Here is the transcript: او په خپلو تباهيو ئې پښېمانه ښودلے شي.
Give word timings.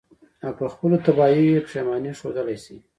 او 0.45 0.51
په 0.59 0.65
خپلو 0.73 0.95
تباهيو 1.05 1.49
ئې 1.57 1.63
پښېمانه 1.65 2.11
ښودلے 2.19 2.57
شي. 2.63 2.77